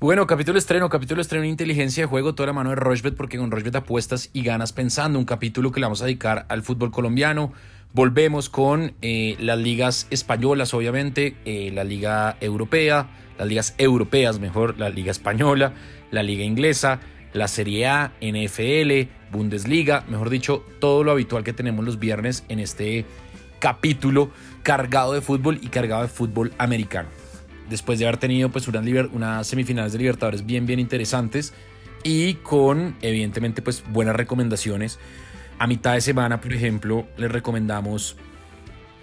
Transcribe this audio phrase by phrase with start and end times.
[0.00, 3.50] Bueno, capítulo estreno, capítulo estreno inteligencia de juego, toda la mano de Rochbet, porque con
[3.50, 5.18] Rochbet apuestas y ganas pensando.
[5.18, 7.52] Un capítulo que le vamos a dedicar al fútbol colombiano.
[7.92, 14.78] Volvemos con eh, las ligas españolas, obviamente, eh, la liga europea, las ligas europeas, mejor,
[14.78, 15.74] la liga española,
[16.10, 17.00] la liga inglesa,
[17.34, 22.60] la Serie A, NFL, Bundesliga, mejor dicho, todo lo habitual que tenemos los viernes en
[22.60, 23.04] este
[23.58, 24.30] capítulo
[24.62, 27.19] cargado de fútbol y cargado de fútbol americano
[27.70, 31.54] después de haber tenido pues unas, unas semifinales de Libertadores bien, bien interesantes
[32.02, 34.98] y con evidentemente pues buenas recomendaciones.
[35.58, 38.16] A mitad de semana, por ejemplo, les recomendamos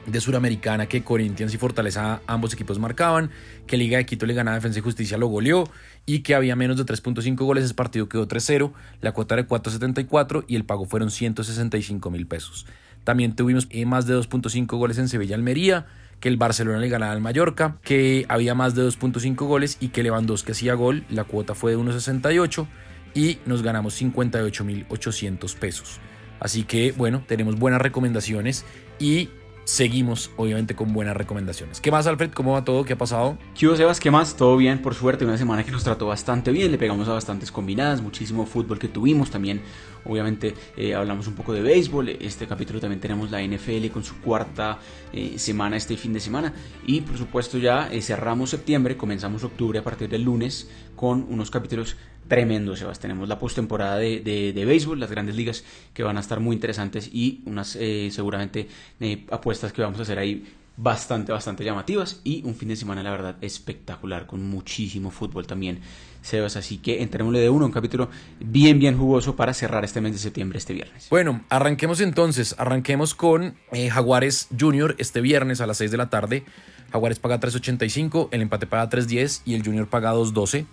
[0.08, 3.30] de Suramericana que Corinthians y Fortaleza ambos equipos marcaban,
[3.68, 5.70] que Liga de Quito le ganaba Defensa y Justicia lo goleó
[6.05, 8.72] y que había menos de 3.5 goles, ese partido quedó 3-0,
[9.02, 12.66] la cuota era 4.74 y el pago fueron 165 mil pesos.
[13.04, 15.86] También tuvimos eh, más de 2.5 goles en Sevilla Almería,
[16.20, 20.03] que el Barcelona le ganaba al Mallorca, que había más de 2.5 goles y que
[20.03, 22.67] Lewandowski hacía gol, la cuota fue de 1.68
[23.13, 25.99] y nos ganamos 58.800 pesos.
[26.40, 28.65] Así que bueno, tenemos buenas recomendaciones
[28.99, 29.29] y
[29.68, 31.82] seguimos obviamente con buenas recomendaciones.
[31.82, 32.32] ¿Qué más, Alfred?
[32.32, 32.85] ¿Cómo va todo?
[32.85, 33.37] ¿Qué ha pasado?
[33.54, 33.99] ¿Qué Sebas?
[33.99, 34.37] ¿Qué más?
[34.37, 35.26] Todo bien, por suerte.
[35.26, 36.71] Una semana que nos trató bastante bien.
[36.71, 39.29] Le pegamos a bastantes combinadas, muchísimo fútbol que tuvimos.
[39.29, 39.62] También,
[40.05, 42.07] obviamente, eh, hablamos un poco de béisbol.
[42.07, 44.79] Este capítulo también tenemos la NFL con su cuarta
[45.12, 46.54] eh, semana este fin de semana.
[46.85, 51.49] Y, por supuesto, ya eh, cerramos septiembre, comenzamos octubre a partir del lunes con unos
[51.49, 51.95] capítulos
[52.27, 52.99] tremendo, Sebas.
[52.99, 57.09] Tenemos la postemporada de, de, béisbol, las grandes ligas que van a estar muy interesantes
[57.13, 58.67] y unas eh, seguramente
[58.99, 60.43] eh, apuestas que vamos a hacer ahí
[60.75, 65.79] bastante, bastante llamativas y un fin de semana, la verdad, espectacular con muchísimo fútbol también,
[66.22, 66.56] Sebas.
[66.56, 68.09] Así que entrémosle de uno, un capítulo
[68.40, 71.07] bien, bien jugoso para cerrar este mes de septiembre, este viernes.
[71.09, 76.09] Bueno, arranquemos entonces, arranquemos con eh, Jaguares Junior este viernes a las 6 de la
[76.09, 76.44] tarde.
[76.91, 80.66] Jaguares paga 3.85, el empate paga 3.10 y el Junior paga 2.12.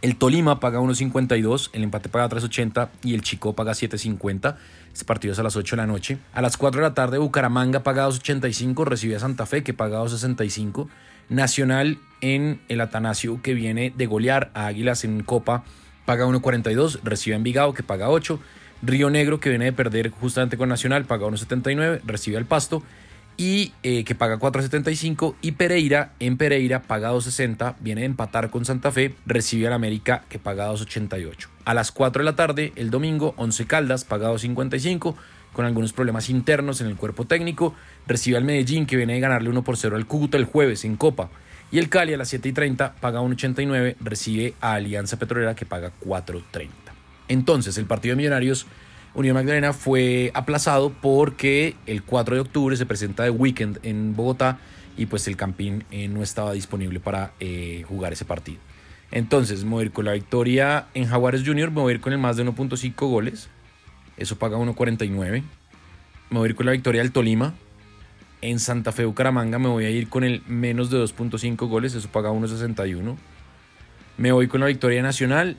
[0.00, 4.56] El Tolima paga 1.52, el empate paga 3.80 y el Chico paga 7.50.
[4.92, 6.18] Este partido es a las 8 de la noche.
[6.32, 10.00] A las 4 de la tarde Bucaramanga paga 2.85, recibe a Santa Fe que paga
[10.00, 10.88] 2.65.
[11.30, 15.64] Nacional en el Atanasio que viene de golear a Águilas en Copa
[16.06, 18.38] paga 1.42, recibe a Envigado que paga 8.
[18.82, 22.84] Río Negro que viene de perder justamente con Nacional paga 1.79, recibe al Pasto
[23.38, 28.64] y eh, que paga 4.75 y Pereira en Pereira paga 2.60, viene de empatar con
[28.64, 31.46] Santa Fe, recibe al América que paga 2.88.
[31.64, 35.14] A las 4 de la tarde, el domingo, 11 Caldas paga 2.55
[35.52, 37.74] con algunos problemas internos en el cuerpo técnico,
[38.08, 40.96] recibe al Medellín que viene de ganarle 1 por 0 al Cúcuta el jueves en
[40.96, 41.30] Copa.
[41.70, 46.70] Y el Cali a las 7.30 paga 1.89, recibe a Alianza Petrolera que paga 4.30.
[47.28, 48.66] Entonces, el partido de Millonarios
[49.14, 54.58] Unión Magdalena fue aplazado porque el 4 de octubre se presenta de weekend en Bogotá
[54.96, 58.58] y pues el Campín eh, no estaba disponible para eh, jugar ese partido.
[59.10, 62.00] Entonces me voy a ir con la victoria en Jaguares Junior, me voy a ir
[62.00, 63.48] con el más de 1.5 goles,
[64.18, 65.42] eso paga 1.49.
[66.30, 67.54] Me voy a ir con la victoria del Tolima.
[68.40, 72.08] En Santa Fe Bucaramanga me voy a ir con el menos de 2.5 goles, eso
[72.08, 73.16] paga 1.61.
[74.16, 75.56] Me voy con la victoria nacional,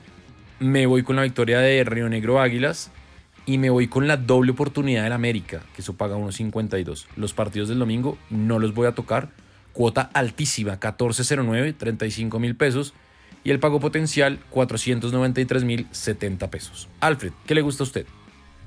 [0.59, 2.91] me voy con la victoria de Río Negro Águilas
[3.49, 7.07] y me voy con la doble oportunidad del América, que eso paga 1.52.
[7.15, 9.31] Los partidos del domingo no los voy a tocar.
[9.73, 12.93] Cuota altísima, 14.09, 35 mil pesos.
[13.43, 16.89] Y el pago potencial, 493 mil 70 pesos.
[16.99, 18.05] Alfred, ¿qué le gusta a usted?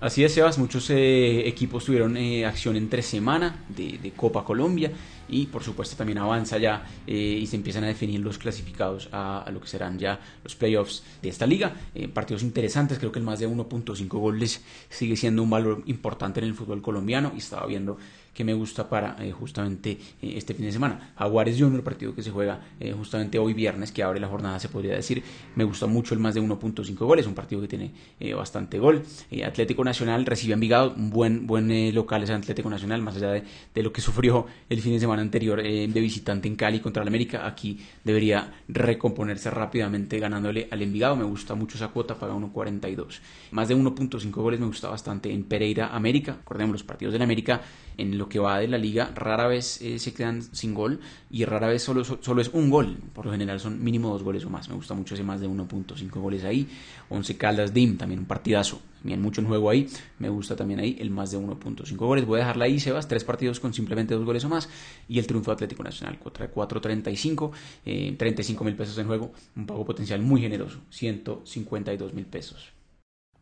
[0.02, 4.90] Así es, Sebas, muchos eh, equipos tuvieron eh, acción entre semana de, Copa Colombia
[5.28, 9.48] y por supuesto también avanza ya eh, y se empiezan a definir los clasificados a,
[9.52, 11.72] lo que serán ya los playoffs de esta liga.
[12.12, 16.46] partidos interesantes, creo que el más de 1.5 goles sigue siendo un valor importante en
[16.46, 17.96] el fútbol colombiano y estaba viendo
[18.34, 21.12] que me gusta para eh, justamente eh, este fin de semana.
[21.16, 24.69] Jaguares Junior, partido que se juega eh, justamente hoy viernes, que abre la jornada, se
[24.69, 25.22] podría decir.
[25.54, 27.93] Me gusta mucho el más de 1.5 goles, un partido que tiene
[28.34, 29.03] bastante gol.
[29.44, 33.43] Atlético Nacional recibe a Envigado, un buen, buen local es Atlético Nacional, más allá de,
[33.75, 37.09] de, lo que sufrió el fin de semana anterior de visitante en Cali contra el
[37.09, 37.47] América.
[37.47, 41.17] Aquí debería recomponerse rápidamente ganándole al Envigado.
[41.17, 43.20] Me gusta mucho esa cuota, paga 1.42.
[43.50, 46.37] Más de 1.5 goles me gusta bastante en Pereira América.
[46.38, 47.61] Recordemos los partidos del América
[47.99, 51.00] en lo que va de la liga rara vez eh, se quedan sin gol
[51.31, 52.97] y rara vez solo, solo es un gol.
[53.15, 54.69] Por lo general son mínimo dos goles o más.
[54.69, 56.69] Me gusta mucho ese más de 1.5 goles ahí.
[57.09, 58.81] 11 Caldas DIM, también un partidazo.
[59.00, 59.89] También mucho en juego ahí.
[60.19, 62.25] Me gusta también ahí el más de 1.5 goles.
[62.25, 63.09] Voy a dejarla ahí, Sebas.
[63.09, 64.69] Tres partidos con simplemente dos goles o más.
[65.09, 67.50] Y el triunfo Atlético Nacional contra 4.35.
[67.85, 69.33] Eh, 35 mil pesos en juego.
[69.56, 70.81] Un pago potencial muy generoso.
[70.91, 72.73] 152 mil pesos.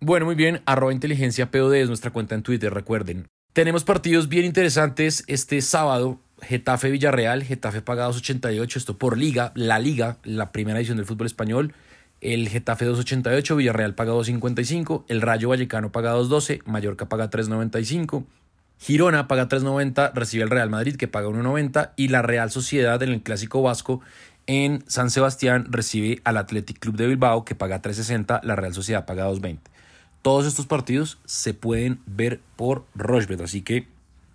[0.01, 0.63] Bueno, muy bien.
[0.65, 2.73] Arroba inteligencia POD es nuestra cuenta en Twitter.
[2.73, 6.19] Recuerden, tenemos partidos bien interesantes este sábado.
[6.43, 11.27] Getafe Villarreal, Getafe pagados 88, esto por Liga, la Liga, la primera edición del fútbol
[11.27, 11.75] español.
[12.21, 18.25] El Getafe 2.88, Villarreal paga 2.55, el Rayo Vallecano paga 2.12, Mallorca paga 3.95,
[18.79, 23.11] Girona paga 3.90, recibe el Real Madrid que paga 1.90 y la Real Sociedad en
[23.11, 24.03] el Clásico Vasco
[24.47, 29.07] en San Sebastián recibe al Athletic Club de Bilbao que paga 3.60, la Real Sociedad
[29.07, 29.59] paga 2.20.
[30.23, 33.87] Todos estos partidos se pueden ver por Rochebet, así que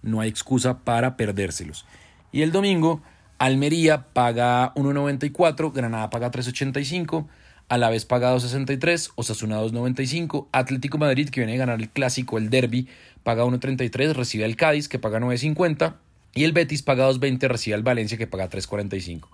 [0.02, 1.86] no hay excusa para perdérselos.
[2.32, 3.02] Y el domingo,
[3.38, 7.28] Almería paga 1.94, Granada paga 3.85,
[7.70, 12.88] Alavés paga 2.63, Osasuna 2.95, Atlético Madrid que viene a ganar el clásico, el derby,
[13.24, 15.96] paga 1.33, recibe al Cádiz que paga 9.50
[16.34, 19.28] y el Betis paga 2.20, recibe al Valencia que paga 3.45.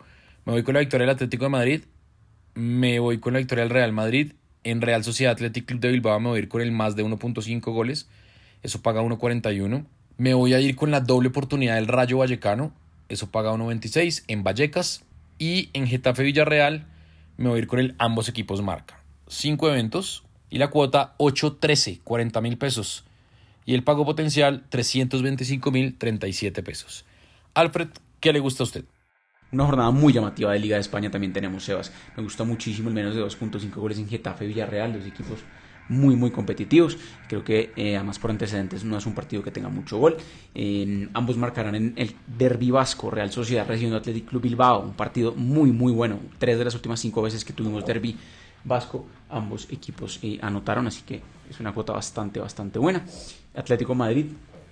[0.46, 1.82] Me voy con la victoria del Atlético de Madrid,
[2.54, 6.20] me voy con la victoria del Real Madrid, en Real Sociedad Athletic Club de Bilbao
[6.20, 8.08] me voy a ir con el más de 1.5 goles,
[8.64, 9.86] eso paga 1.41.
[10.18, 12.74] Me voy a ir con la doble oportunidad del Rayo Vallecano,
[13.10, 15.04] eso paga 1.26 en Vallecas
[15.40, 16.86] y en Getafe Villarreal
[17.38, 19.02] me voy a ir con el ambos equipos marca.
[19.28, 23.06] Cinco eventos y la cuota 8.13, 40 mil pesos.
[23.66, 27.06] Y el pago potencial 325 mil 37 pesos.
[27.54, 28.86] Alfred, ¿qué le gusta a usted?
[29.52, 31.92] Una jornada muy llamativa de Liga de España también tenemos, Sebas.
[32.16, 35.40] Me gusta muchísimo el menos de 2.5 goles en Getafe Villarreal, los equipos
[35.90, 36.98] muy muy competitivos.
[37.28, 40.18] Creo que eh, además por antecedentes no es un partido que tenga mucho gol.
[41.14, 45.72] ambos marcarán en el Derby Vasco, Real Sociedad recibiendo Athletic Club Bilbao, un partido muy
[45.72, 46.20] muy bueno.
[46.38, 48.16] Tres de las últimas cinco veces que tuvimos Derby
[48.64, 53.04] Vasco, ambos equipos eh, anotaron, así que es una cuota bastante bastante buena.
[53.54, 54.28] Atlético Madrid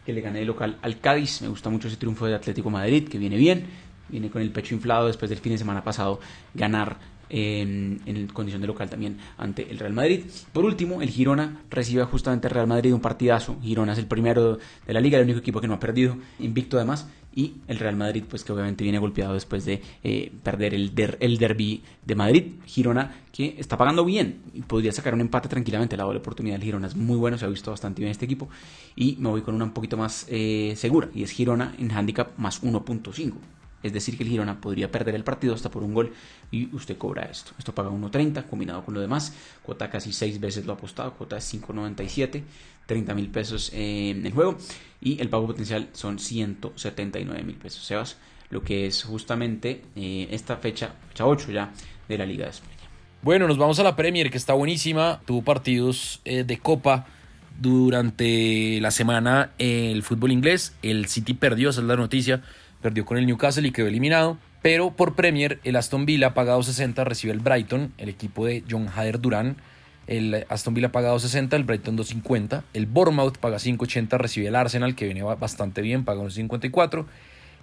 [0.06, 3.08] que le gané de local al Cádiz, me gusta mucho ese triunfo de Atlético Madrid
[3.08, 3.66] que viene bien,
[4.10, 6.20] viene con el pecho inflado después del fin de semana pasado
[6.54, 6.98] ganar
[7.30, 10.26] en, en, condición de local también ante el Real Madrid.
[10.52, 13.58] Por último, el Girona recibe justamente el Real Madrid un partidazo.
[13.62, 14.58] Girona es el primero
[14.88, 17.08] de la liga, el único equipo que no ha perdido, invicto además.
[17.32, 21.38] Y el Real Madrid, pues que obviamente viene golpeado después de eh, perder el, el
[21.38, 22.54] derby de Madrid.
[22.66, 25.96] Girona que está pagando bien y podría sacar un empate tranquilamente.
[25.96, 28.50] La oportunidad del Girona es muy bueno, se ha visto bastante bien este equipo.
[28.96, 32.36] Y me voy con una un poquito más eh, segura y es Girona en handicap
[32.38, 33.34] más 1.5.
[33.82, 36.14] Es decir, que el Girona podría perder el partido hasta por un gol
[36.52, 37.52] y usted cobra esto.
[37.58, 39.34] Esto paga 1.30 combinado con lo demás.
[39.64, 41.14] Cuota casi 6 veces lo apostado.
[41.14, 42.44] Cuota es 5.97.
[42.86, 44.58] 30 mil pesos en el juego.
[45.00, 47.86] Y el pago potencial son 179 mil pesos.
[47.86, 48.18] Sebas,
[48.50, 51.72] lo que es justamente eh, esta fecha, fecha 8 ya
[52.08, 52.74] de la Liga de España.
[53.22, 55.22] Bueno, nos vamos a la Premier que está buenísima.
[55.26, 57.06] Tuvo partidos eh, de Copa
[57.60, 60.74] durante la semana el fútbol inglés.
[60.82, 62.42] El City perdió, esa es la noticia
[62.82, 64.38] perdió con el Newcastle y quedó eliminado.
[64.62, 68.90] Pero por Premier, el Aston Villa pagado 60 recibe el Brighton, el equipo de John
[68.94, 69.58] Hader Durán.
[70.08, 72.64] El Aston Villa pagado 60, el Brighton 250.
[72.74, 77.06] El Bournemouth paga 5.80, recibe el Arsenal, que viene bastante bien, paga 1.54.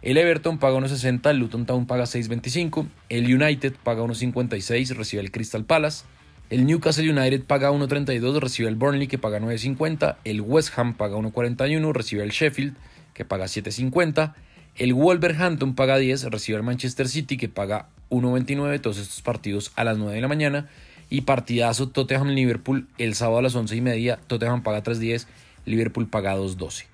[0.03, 2.87] El Everton paga 1.60, el Luton Town paga 6.25.
[3.09, 6.05] El United paga 1.56, recibe el Crystal Palace.
[6.49, 10.19] El Newcastle United paga 1.32, recibe el Burnley, que paga 9.50.
[10.23, 12.77] El West Ham paga 1.41, recibe el Sheffield,
[13.13, 14.35] que paga 7.50.
[14.77, 19.85] El Wolverhampton paga 10, recibe al Manchester City que paga 1.29, todos estos partidos a
[19.85, 20.69] las 9 de la mañana.
[21.09, 25.27] Y partidazo Tottenham-Liverpool el sábado a las 11 y media, Tottenham paga 3.10,
[25.65, 26.85] Liverpool paga 2.12.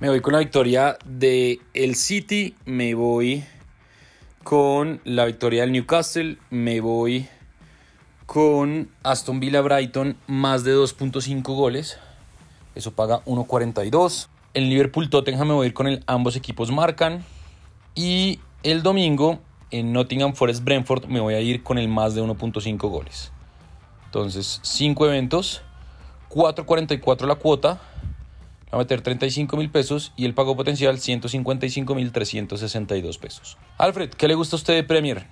[0.00, 3.44] Me voy con la victoria de el City, me voy
[4.42, 7.28] con la victoria del Newcastle, me voy
[8.26, 11.98] con Aston Villa Brighton más de 2.5 goles,
[12.74, 14.28] eso paga 1.42.
[14.52, 17.24] El Liverpool Tottenham me voy a ir con el ambos equipos marcan.
[17.94, 19.40] Y el domingo
[19.70, 23.32] en Nottingham Forest Brentford me voy a ir con el más de 1.5 goles.
[24.06, 25.62] Entonces, 5 eventos,
[26.30, 27.80] 4.44 la cuota,
[28.72, 33.56] va a meter 35 mil pesos y el pago potencial 155 mil 362 pesos.
[33.78, 35.26] Alfred, ¿qué le gusta a usted de Premier?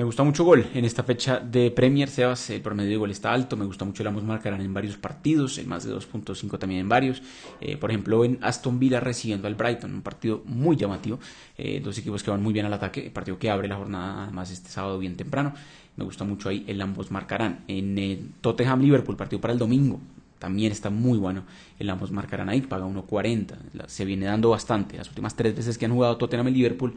[0.00, 2.48] Me gusta mucho gol en esta fecha de Premier, Sebas.
[2.48, 3.54] El promedio de gol está alto.
[3.54, 6.88] Me gusta mucho el ambos marcarán en varios partidos, en más de 2.5 también en
[6.88, 7.20] varios.
[7.60, 11.18] Eh, por ejemplo, en Aston Villa recibiendo al Brighton, un partido muy llamativo.
[11.58, 13.10] Eh, dos equipos que van muy bien al ataque.
[13.10, 15.52] Partido que abre la jornada, además, este sábado bien temprano.
[15.96, 17.64] Me gusta mucho ahí el ambos marcarán.
[17.68, 20.00] En Tottenham Liverpool, partido para el domingo.
[20.38, 21.44] También está muy bueno.
[21.78, 23.86] El ambos marcarán ahí, paga 1.40.
[23.86, 24.96] Se viene dando bastante.
[24.96, 26.94] Las últimas tres veces que han jugado Tottenham y Liverpool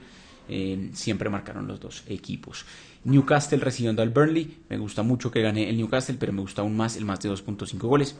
[0.93, 2.65] siempre marcaron los dos equipos.
[3.03, 4.59] Newcastle recibiendo al Burnley.
[4.69, 7.29] Me gusta mucho que gane el Newcastle, pero me gusta aún más el más de
[7.29, 8.15] 2.5 goles.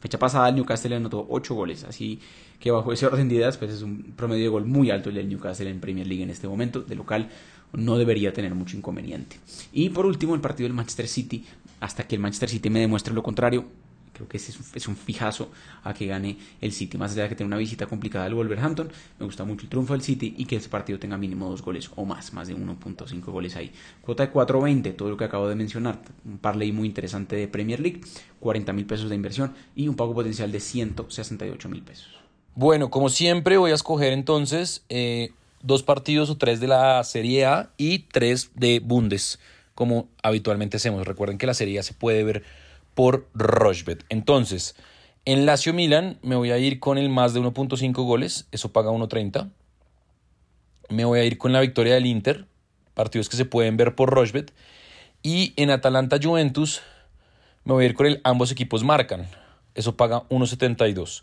[0.00, 2.20] Fecha pasada el Newcastle anotó 8 goles, así
[2.58, 5.16] que bajo ese orden de ideas pues es un promedio de gol muy alto el
[5.16, 7.28] del Newcastle en Premier League en este momento, de local
[7.72, 9.36] no debería tener mucho inconveniente.
[9.72, 11.44] Y por último el partido del Manchester City,
[11.80, 13.66] hasta que el Manchester City me demuestre lo contrario,
[14.20, 15.50] Creo que ese es un, fijazo
[15.82, 18.92] a que gane el City, más allá de que tiene una visita complicada al Wolverhampton.
[19.18, 21.90] Me gusta mucho el triunfo del City y que ese partido tenga mínimo dos goles
[21.96, 23.72] o más, más de 1.5 goles ahí.
[24.02, 26.02] Cuota de 4.20, todo lo que acabo de mencionar.
[26.26, 28.02] Un parlay muy interesante de Premier League,
[28.40, 32.20] 40 mil pesos de inversión y un pago potencial de 168 mil pesos.
[32.54, 35.30] Bueno, como siempre voy a escoger entonces eh,
[35.62, 39.38] dos partidos o tres de la Serie A y tres de Bundes,
[39.74, 41.06] como habitualmente hacemos.
[41.06, 42.44] Recuerden que la Serie A se puede ver
[42.94, 44.04] por Rochbet.
[44.08, 44.74] Entonces,
[45.24, 48.90] en Lazio Milan me voy a ir con el más de 1.5 goles, eso paga
[48.90, 49.50] 1.30.
[50.88, 52.46] Me voy a ir con la victoria del Inter,
[52.94, 54.52] partidos que se pueden ver por Rochbet.
[55.22, 56.80] Y en Atalanta Juventus
[57.64, 59.28] me voy a ir con el ambos equipos marcan,
[59.74, 61.22] eso paga 1.72.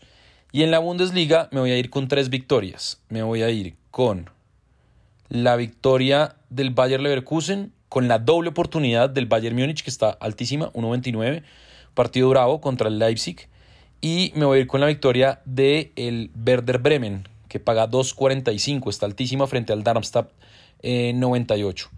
[0.51, 3.01] Y en la Bundesliga me voy a ir con tres victorias.
[3.09, 4.29] Me voy a ir con
[5.29, 10.72] la victoria del Bayer Leverkusen, con la doble oportunidad del Bayern Múnich, que está altísima,
[10.74, 11.44] 1.29,
[11.94, 13.48] partido bravo contra el Leipzig.
[14.01, 18.89] Y me voy a ir con la victoria del el Werder Bremen, que paga 2.45,
[18.89, 20.32] está altísima frente al Darmstadt
[20.84, 21.89] 98.
[21.91, 21.96] Eh,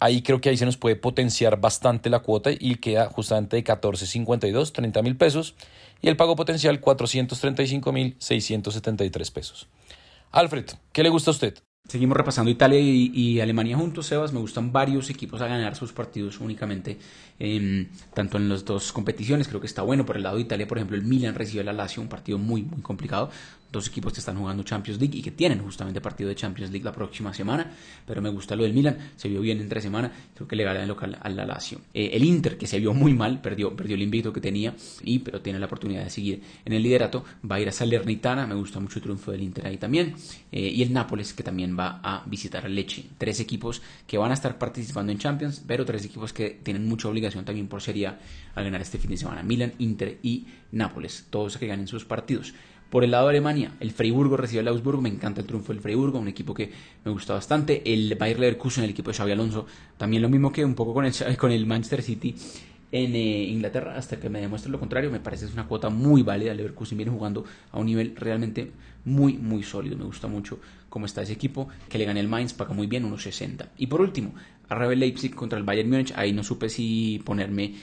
[0.00, 3.64] ahí creo que ahí se nos puede potenciar bastante la cuota y queda justamente de
[3.64, 5.54] 14.52, 30 mil pesos.
[6.00, 9.68] Y el pago potencial 435.673 pesos.
[10.32, 11.58] Alfred, ¿qué le gusta a usted?
[11.88, 14.32] Seguimos repasando Italia y, Alemania juntos, Sebas.
[14.32, 16.96] Me gustan varios equipos a ganar sus partidos únicamente,
[17.38, 19.48] em, tanto en las dos competiciones.
[19.48, 20.06] Creo que está bueno.
[20.06, 22.62] Por el lado de Italia, por ejemplo, el Milan recibe la Lazio, un partido muy,
[22.62, 23.30] muy complicado
[23.72, 26.84] dos equipos que están jugando Champions League y que tienen justamente partido de Champions League
[26.84, 27.72] la próxima semana,
[28.06, 30.82] pero me gusta lo del Milan, se vio bien entre semana, creo que le gana
[30.82, 31.80] el local al la Lazio.
[31.94, 35.20] Eh, el Inter, que se vio muy mal, perdió, perdió el invito que tenía, y
[35.20, 38.54] pero tiene la oportunidad de seguir en el liderato, va a ir a Salernitana, me
[38.54, 40.14] gusta mucho el triunfo del Inter ahí también,
[40.52, 43.04] eh, y el Nápoles, que también va a visitar al Leche.
[43.18, 47.08] Tres equipos que van a estar participando en Champions, pero tres equipos que tienen mucha
[47.08, 48.18] obligación también por serie a
[48.54, 52.54] ganar este fin de semana, Milan, Inter y Nápoles, todos que ganen sus partidos.
[52.92, 55.80] Por el lado de Alemania, el Freiburgo recibe el Augsburg, me encanta el triunfo del
[55.80, 56.70] Freiburgo, un equipo que
[57.02, 57.80] me gusta bastante.
[57.90, 59.64] El Bayer Leverkusen, el equipo de Xavi Alonso,
[59.96, 62.34] también lo mismo que un poco con el, con el Manchester City
[62.92, 65.88] en eh, Inglaterra, hasta que me demuestre lo contrario, me parece que es una cuota
[65.88, 66.52] muy válida.
[66.52, 68.70] Leverkusen viene jugando a un nivel realmente
[69.04, 69.96] muy, muy sólido.
[69.96, 73.04] Me gusta mucho cómo está ese equipo, que le gane el Mainz, paga muy bien,
[73.04, 73.70] unos 60.
[73.78, 74.34] Y por último,
[74.68, 76.12] RB Leipzig contra el Bayern Múnich.
[76.16, 77.74] Ahí no supe si ponerme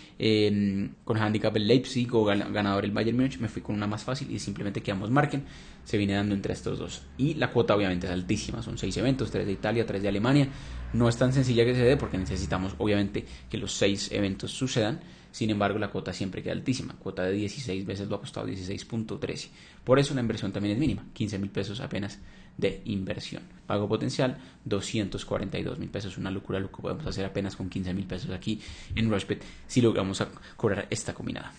[1.03, 3.39] con handicap el Leipzig o ganador el Bayern Múnich.
[3.39, 5.43] Me fui con una más fácil y simplemente que ambos marquen.
[5.83, 7.03] Se viene dando entre estos dos.
[7.17, 8.61] Y la cuota obviamente es altísima.
[8.61, 10.47] Son seis eventos, tres de Italia, tres de Alemania.
[10.93, 14.99] No es tan sencilla que se dé porque necesitamos obviamente que los seis eventos sucedan.
[15.31, 16.95] Sin embargo, la cuota siempre queda altísima.
[16.95, 19.49] Cuota de 16 veces lo ha costado 16.13.
[19.83, 21.05] Por eso la inversión también es mínima.
[21.13, 22.19] 15 mil pesos apenas
[22.57, 23.43] de inversión.
[23.67, 26.17] Pago potencial 242 mil pesos.
[26.17, 28.59] Una locura lo que podemos hacer apenas con 15 mil pesos aquí
[28.95, 30.23] en Rushbet si logramos
[30.57, 31.53] cobrar esta combinada.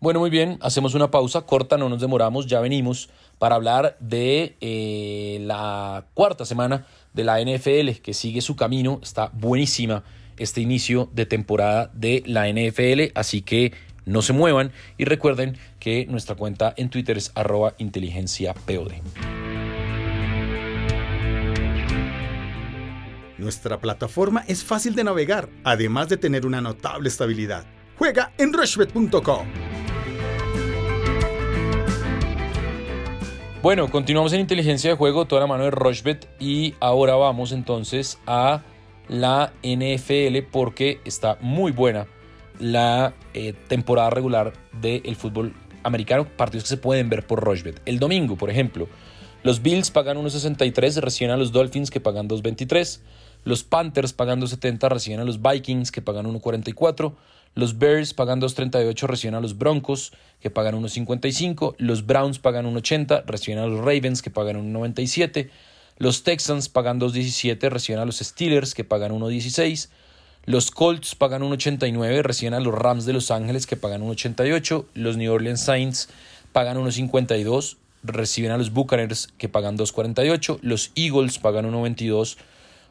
[0.00, 3.10] Bueno, muy bien, hacemos una pausa corta, no nos demoramos, ya venimos
[3.40, 9.32] para hablar de eh, la cuarta semana de la NFL que sigue su camino, está
[9.34, 10.04] buenísima
[10.38, 13.72] este inicio de temporada de la NFL, así que
[14.04, 18.54] no se muevan y recuerden que nuestra cuenta en Twitter es arroba inteligencia
[23.36, 27.64] Nuestra plataforma es fácil de navegar, además de tener una notable estabilidad.
[27.96, 29.46] Juega en rushbet.com.
[33.62, 38.18] Bueno, continuamos en inteligencia de juego, toda la mano de Rushbet y ahora vamos entonces
[38.26, 38.62] a
[39.08, 42.06] la NFL porque está muy buena
[42.58, 47.80] la eh, temporada regular del fútbol americano, partidos que se pueden ver por Rushbet.
[47.86, 48.88] El domingo, por ejemplo,
[49.42, 53.00] los Bills pagan 1.63, reciben a los Dolphins que pagan 2.23.
[53.44, 57.14] Los Panthers pagando 70 reciben a los Vikings que pagan 1.44.
[57.54, 61.76] Los Bears pagan 2.38 reciben a los Broncos que pagan 1.55.
[61.78, 65.50] Los Browns pagan 1.80 reciben a los Ravens que pagan 1.97.
[65.98, 69.88] Los Texans pagan 2.17 reciben a los Steelers que pagan 1.16.
[70.44, 74.86] Los Colts pagan 1.89 reciben a los Rams de Los Ángeles que pagan 1.88.
[74.94, 76.08] Los New Orleans Saints
[76.52, 80.58] pagan 1.52 reciben a los Buccaneers que pagan 2.48.
[80.62, 82.36] Los Eagles pagan 1.22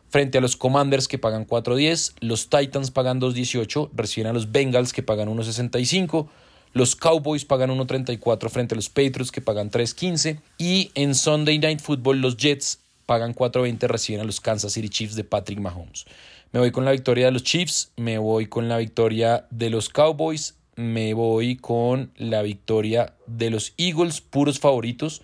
[0.10, 4.94] frente a los Commanders que pagan 4.10, los Titans pagan 2.18, reciben a los Bengals
[4.94, 6.28] que pagan 1.65,
[6.74, 11.82] los Cowboys pagan 1.34 frente a los Patriots que pagan 3.15 y en Sunday Night
[11.82, 16.06] Football los Jets pagan 4.20, reciben a los Kansas City Chiefs de Patrick Mahomes.
[16.52, 19.90] Me voy con la victoria de los Chiefs, me voy con la victoria de los
[19.90, 25.24] Cowboys, me voy con la victoria de los Eagles, puros favoritos,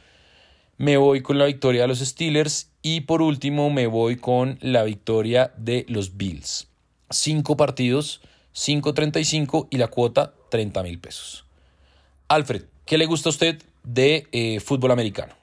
[0.78, 4.84] me voy con la victoria de los Steelers y por último me voy con la
[4.84, 6.68] victoria de los Bills.
[7.10, 8.22] Cinco partidos,
[8.56, 11.46] 5.35 y la cuota 30 mil pesos.
[12.28, 15.43] Alfred, ¿qué le gusta a usted de eh, fútbol americano?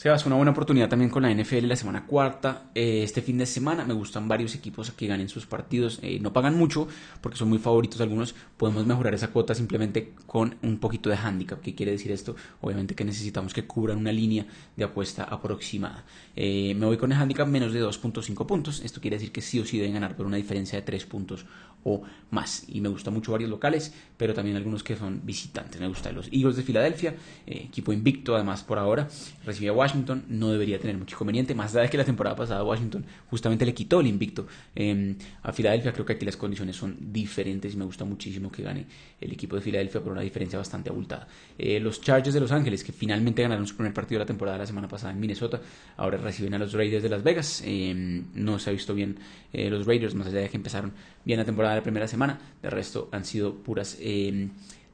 [0.00, 2.70] Sebas, una buena oportunidad también con la NFL la semana cuarta.
[2.74, 5.98] Eh, este fin de semana me gustan varios equipos que ganen sus partidos.
[6.00, 6.88] Eh, no pagan mucho
[7.20, 8.34] porque son muy favoritos algunos.
[8.56, 11.60] Podemos mejorar esa cuota simplemente con un poquito de handicap.
[11.60, 12.34] ¿Qué quiere decir esto?
[12.62, 16.06] Obviamente que necesitamos que cubran una línea de apuesta aproximada.
[16.34, 18.80] Eh, me voy con el handicap menos de 2.5 puntos.
[18.80, 21.44] Esto quiere decir que sí o sí deben ganar por una diferencia de 3 puntos
[21.84, 22.64] o más.
[22.68, 25.80] Y me gusta mucho varios locales, pero también algunos que son visitantes.
[25.80, 27.14] Me gusta los Eagles de Filadelfia,
[27.46, 29.08] equipo invicto además por ahora.
[29.44, 33.04] Recibe a Washington no debería tener mucho inconveniente, más de que la temporada pasada Washington
[33.28, 37.74] justamente le quitó el invicto em, a Filadelfia, creo que aquí las condiciones son diferentes
[37.74, 38.86] y me gusta muchísimo que gane
[39.20, 41.26] el equipo de Filadelfia por una diferencia bastante abultada.
[41.58, 44.58] Eh, los Chargers de Los Ángeles, que finalmente ganaron su primer partido de la temporada
[44.58, 45.60] la semana pasada en Minnesota,
[45.96, 49.18] ahora reciben a los Raiders de Las Vegas, em, no se ha visto bien
[49.52, 50.92] eh, los Raiders, más allá de que empezaron
[51.24, 54.50] bien la temporada de la primera semana, de resto han sido puras em,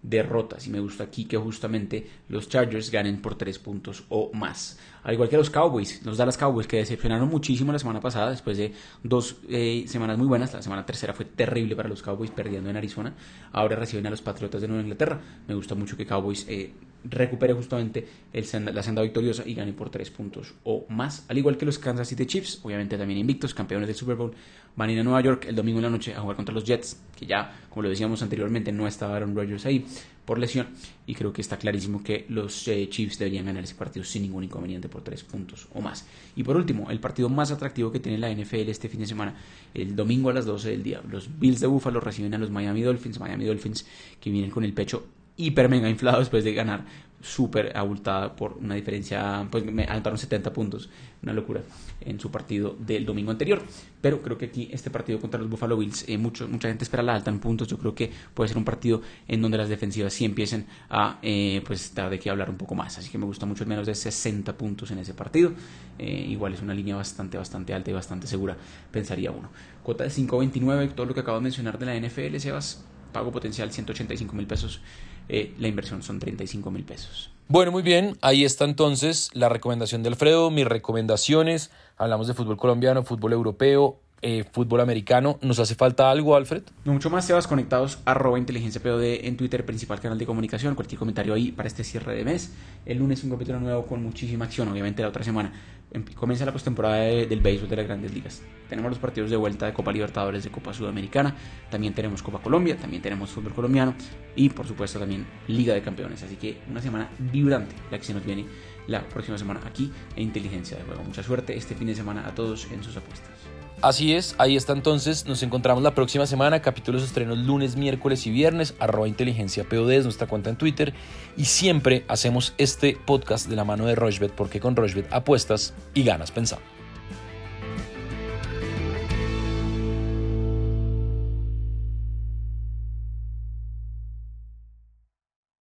[0.09, 4.79] derrotas y me gusta aquí que justamente los Chargers ganen por 3 puntos o más.
[5.03, 8.57] Al igual que los Cowboys, los Dallas Cowboys que decepcionaron muchísimo la semana pasada después
[8.59, 8.73] de
[9.03, 10.53] dos eh, semanas muy buenas.
[10.53, 13.15] La semana tercera fue terrible para los Cowboys perdiendo en Arizona.
[13.53, 15.21] Ahora reciben a los Patriotas de Nueva Inglaterra.
[15.47, 16.73] Me gusta mucho que Cowboys eh,
[17.05, 21.25] recupere justamente el la senda victoriosa y gane por 3 puntos o más.
[21.29, 24.33] Al igual que los Kansas City Chiefs, obviamente también invictos, campeones del Super Bowl,
[24.75, 26.65] van a ir a Nueva York el domingo en la noche a jugar contra los
[26.65, 29.87] Jets, que ya, como lo decíamos anteriormente, no estaba Aaron Rodgers ahí
[30.25, 30.69] por lesión.
[31.07, 34.45] Y creo que está clarísimo que los eh, Chiefs deberían ganar ese partido sin ningún
[34.45, 36.07] inconveniente por 3 puntos o más.
[36.35, 39.35] Y por último, el partido más atractivo que tiene la NFL este fin de semana,
[39.73, 41.01] el domingo a las 12 del día.
[41.09, 43.87] Los Bills de Buffalo reciben a los Miami Dolphins, Miami Dolphins
[44.21, 46.85] que vienen con el pecho hiper mega inflado después de ganar
[47.21, 50.89] súper abultada por una diferencia, pues me anotaron 70 puntos,
[51.23, 51.63] una locura
[52.01, 53.63] en su partido del domingo anterior.
[54.01, 57.03] Pero creo que aquí este partido contra los Buffalo Bills, eh, mucho, mucha gente espera
[57.03, 57.67] la alta en puntos.
[57.69, 61.63] Yo creo que puede ser un partido en donde las defensivas sí empiecen a eh,
[61.67, 62.99] pues dar de qué hablar un poco más.
[62.99, 65.53] Así que me gusta mucho el menos de 60 puntos en ese partido.
[65.99, 68.57] Eh, igual es una línea bastante, bastante alta y bastante segura,
[68.91, 69.51] pensaría uno.
[69.83, 73.73] Cuota de 5.29, todo lo que acabo de mencionar de la NFL, Sebas, pago potencial
[73.73, 74.83] 185 mil pesos
[75.29, 77.31] eh, la inversión son 35 mil pesos.
[77.49, 82.57] Bueno, muy bien, ahí está entonces la recomendación de Alfredo, mis recomendaciones, hablamos de fútbol
[82.57, 85.39] colombiano, fútbol europeo, eh, fútbol americano.
[85.43, 86.63] ¿Nos hace falta algo, Alfred?
[86.85, 90.75] No mucho más, Sebas, conectados arroba inteligencia POD en Twitter, principal canal de comunicación.
[90.75, 92.55] Cualquier comentario ahí para este cierre de mes.
[92.85, 95.53] El lunes un capítulo nuevo con muchísima acción, obviamente la otra semana.
[95.93, 98.43] Em, comienza la postemporada del béisbol de las grandes ligas.
[98.69, 101.35] Tenemos los partidos de vuelta de Copa Libertadores, de Copa Sudamericana,
[101.71, 103.95] también tenemos Copa Colombia, también tenemos fútbol colombiano
[104.35, 106.23] y por supuesto también Liga de Campeones.
[106.23, 108.47] Así que una semana vibrante la que se nos viene
[108.89, 111.05] la próxima semana aquí en Inteligencia de Juego.
[111.05, 113.56] Mucha suerte este fin de semana a todos en sus apuestas.
[113.83, 115.27] Así es, ahí está entonces.
[115.27, 116.63] Nos encontramos la próxima semana.
[116.63, 118.75] Capítulos estrenos lunes, miércoles y viernes.
[118.79, 120.95] Arroba inteligencia POD es nuestra cuenta en Twitter.
[121.37, 126.05] Y siempre hacemos este podcast de la mano de Rochbet porque con Rochbet apuestas y
[126.05, 126.76] ganas pensando.